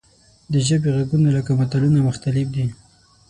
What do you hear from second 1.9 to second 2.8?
مختلف دي.